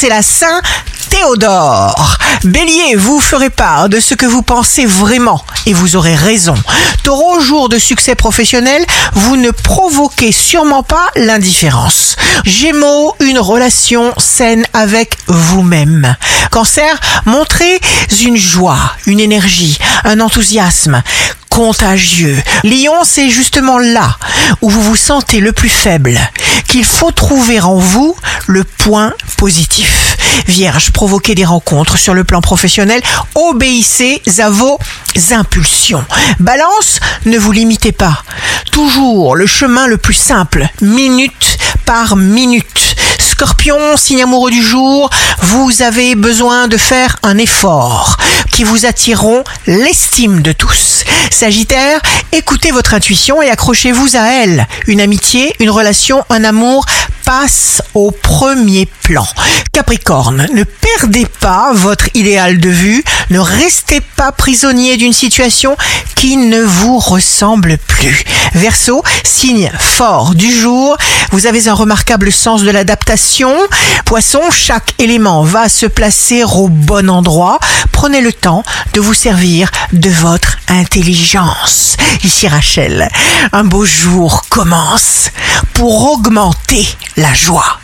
c'est 0.00 0.08
la 0.08 0.22
Saint 0.22 0.62
Théodore. 1.10 2.16
Bélier, 2.44 2.96
vous 2.96 3.20
ferez 3.20 3.50
part 3.50 3.90
de 3.90 4.00
ce 4.00 4.14
que 4.14 4.24
vous 4.24 4.40
pensez 4.40 4.86
vraiment 4.86 5.44
et 5.66 5.74
vous 5.74 5.94
aurez 5.94 6.14
raison. 6.14 6.54
Taureau, 7.02 7.38
jour 7.40 7.68
de 7.68 7.78
succès 7.78 8.14
professionnel, 8.14 8.82
vous 9.12 9.36
ne 9.36 9.50
provoquez 9.50 10.32
sûrement 10.32 10.82
pas 10.82 11.06
l'indifférence. 11.16 12.16
Gémeaux, 12.46 13.14
une 13.20 13.38
relation 13.38 14.14
saine 14.16 14.64
avec 14.72 15.18
vous-même. 15.26 16.16
Cancer, 16.50 16.98
montrez 17.26 17.78
une 18.22 18.38
joie, 18.38 18.94
une 19.04 19.20
énergie, 19.20 19.78
un 20.04 20.20
enthousiasme 20.20 21.02
contagieux. 21.50 22.40
Lion, 22.64 23.04
c'est 23.04 23.28
justement 23.28 23.78
là 23.78 24.16
où 24.62 24.70
vous 24.70 24.82
vous 24.82 24.96
sentez 24.96 25.40
le 25.40 25.52
plus 25.52 25.68
faible, 25.68 26.18
qu'il 26.68 26.84
faut 26.84 27.10
trouver 27.10 27.60
en 27.60 27.76
vous 27.76 28.16
le 28.46 28.64
point 28.64 29.12
positif. 29.40 30.18
Vierge, 30.48 30.92
provoquez 30.92 31.34
des 31.34 31.46
rencontres 31.46 31.96
sur 31.96 32.12
le 32.12 32.24
plan 32.24 32.42
professionnel, 32.42 33.00
obéissez 33.34 34.20
à 34.38 34.50
vos 34.50 34.78
impulsions. 35.30 36.04
Balance, 36.40 37.00
ne 37.24 37.38
vous 37.38 37.50
limitez 37.50 37.92
pas. 37.92 38.22
Toujours 38.70 39.36
le 39.36 39.46
chemin 39.46 39.86
le 39.86 39.96
plus 39.96 40.12
simple, 40.12 40.68
minute 40.82 41.56
par 41.86 42.16
minute. 42.16 42.96
Scorpion, 43.18 43.96
signe 43.96 44.24
amoureux 44.24 44.50
du 44.50 44.62
jour, 44.62 45.08
vous 45.40 45.80
avez 45.80 46.14
besoin 46.16 46.68
de 46.68 46.76
faire 46.76 47.16
un 47.22 47.38
effort 47.38 48.18
qui 48.52 48.64
vous 48.64 48.84
attireront 48.84 49.42
l'estime 49.66 50.42
de 50.42 50.52
tous. 50.52 51.04
Sagittaire, 51.30 52.00
écoutez 52.32 52.70
votre 52.72 52.92
intuition 52.92 53.40
et 53.40 53.48
accrochez-vous 53.48 54.16
à 54.16 54.26
elle. 54.42 54.66
Une 54.86 55.00
amitié, 55.00 55.54
une 55.60 55.70
relation, 55.70 56.22
un 56.28 56.44
amour 56.44 56.84
passe 57.30 57.80
au 57.94 58.10
premier 58.10 58.86
plan. 59.04 59.24
Capricorne, 59.72 60.48
ne 60.52 60.64
perdez 60.64 61.26
pas 61.38 61.70
votre 61.72 62.08
idéal 62.14 62.58
de 62.58 62.68
vue, 62.68 63.04
ne 63.30 63.38
restez 63.38 64.00
pas 64.00 64.32
prisonnier 64.32 64.96
d'une 64.96 65.12
situation 65.12 65.76
qui 66.16 66.36
ne 66.36 66.60
vous 66.60 66.98
ressemble 66.98 67.78
plus. 67.78 68.24
Verseau, 68.54 69.04
signe 69.22 69.70
fort 69.78 70.34
du 70.34 70.52
jour, 70.52 70.96
vous 71.30 71.46
avez 71.46 71.68
un 71.68 71.74
remarquable 71.74 72.32
sens 72.32 72.64
de 72.64 72.70
l'adaptation. 72.72 73.54
Poisson, 74.06 74.42
chaque 74.50 74.94
élément 74.98 75.44
va 75.44 75.68
se 75.68 75.86
placer 75.86 76.42
au 76.42 76.66
bon 76.66 77.08
endroit. 77.08 77.60
Prenez 78.02 78.22
le 78.22 78.32
temps 78.32 78.62
de 78.94 79.00
vous 79.02 79.12
servir 79.12 79.70
de 79.92 80.08
votre 80.08 80.56
intelligence. 80.68 81.98
Ici 82.24 82.48
Rachel, 82.48 83.06
un 83.52 83.64
beau 83.64 83.84
jour 83.84 84.44
commence 84.48 85.28
pour 85.74 86.10
augmenter 86.10 86.88
la 87.18 87.34
joie. 87.34 87.79